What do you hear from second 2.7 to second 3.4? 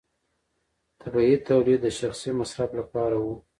لپاره و.